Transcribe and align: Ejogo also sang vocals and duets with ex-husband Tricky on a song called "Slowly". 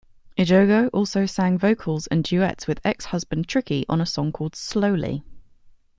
Ejogo 0.35 0.89
also 0.93 1.27
sang 1.27 1.59
vocals 1.59 2.07
and 2.07 2.23
duets 2.23 2.65
with 2.65 2.81
ex-husband 2.83 3.47
Tricky 3.47 3.85
on 3.87 4.01
a 4.01 4.05
song 4.07 4.31
called 4.31 4.55
"Slowly". 4.55 5.21